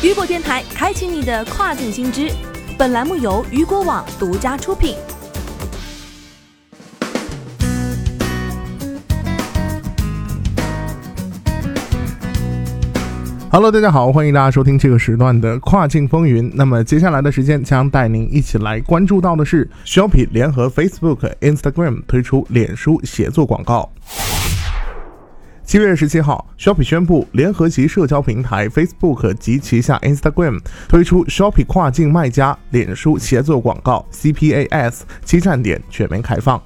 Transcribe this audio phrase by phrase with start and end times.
[0.00, 2.30] 雨果电台开启你的跨境新知。
[2.78, 4.94] 本栏目由雨果网独家出品。
[13.50, 16.48] Hello，大家好，欢迎大家收听这个时段的跨境风云。
[16.54, 23.90] 那么接下来的时间将带您一起来关注到的是，Shopee 联合 Facebook、Instagram 推出脸书协作广告。
[25.68, 30.58] 七月十七号，Shopee 宣布联合其社交平台 Facebook 及旗下 Instagram
[30.88, 36.58] 推出 Shopee 跨境卖家脸书协作广告 CPAS 七站点全面开放。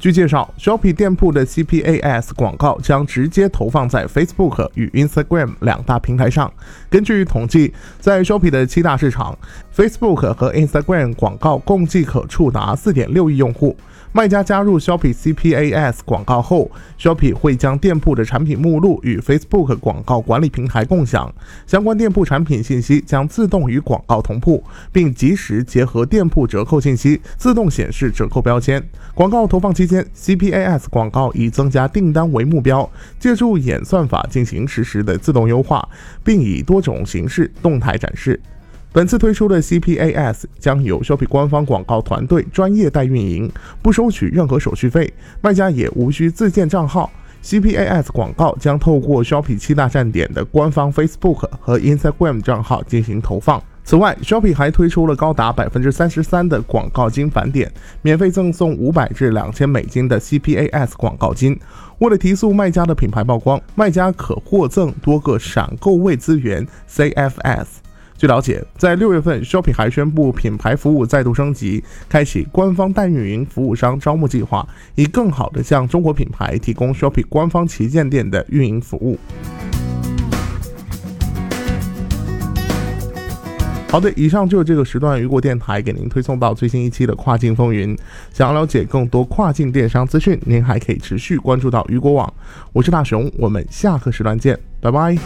[0.00, 6.50] 据介绍，Shopee 店铺的 CPAS 广告将直接投放在 Facebook 与 Instagram 两大平台上。
[6.88, 9.36] 根据统计，在 Shopee 的七大市场
[9.76, 13.76] ，Facebook 和 Instagram 广告共计可触达4.6亿用户。
[14.12, 21.32] 卖家加入 Shopee CPAS 广告后，Shopee 会将店铺的产品目录与 Facebook 广告管理平台共享，
[21.64, 28.82] 相关店铺产品信息将自动与广告同步，并及时结合店铺折扣信息，自动显示折扣标签。
[29.14, 32.88] 广告投放期间，CPAS 广告以增加订单为目标，
[33.18, 35.86] 借助演算法进行实时的自动优化，
[36.22, 38.40] 并以多种形式动态展示。
[38.92, 43.50] 本次推出的 CPAS 将由 Shopee 官方广告团队专业代运营，
[43.82, 47.10] 不收取任何手续费，卖家也无需自建账号。
[47.42, 53.62] CPAS 广告将透过 Shopee 七大站点的官方 Facebook 和 Instagram 账号进行投放。
[53.90, 57.68] 此外，Shopee 还推出了高达百分之三十三的广告金返点，
[58.02, 61.58] 免费赠送五百至两千美金的 CPAS 广告金。
[61.98, 67.66] 为了提速卖家的品牌曝光，卖家可获赠多个闪购位资源 CFS。
[68.16, 79.18] 据了解，在六月份，Shopee 还宣布品牌服务再度升级，开启官方代运营服务商招募计划，以更好地向中国品牌提供 Shopee 官方旗舰店的运营服务。
[83.90, 87.96] 好的，以上就是这个时段雨果电台给您推送到最新一期的跨境风云。
[88.32, 92.32] 想要了解更多跨境电商资讯，您还可以持续关注到雨果网。
[92.72, 95.16] 我是大熊，我们下个时段见，拜拜。